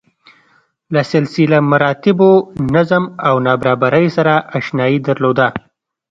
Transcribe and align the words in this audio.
له 0.93 1.01
سلسله 1.13 1.57
مراتبو، 1.71 2.31
نظم 2.75 3.03
او 3.27 3.35
نابرابرۍ 3.45 4.05
سره 4.17 4.33
اشنايي 4.57 4.97
درلوده. 5.07 5.47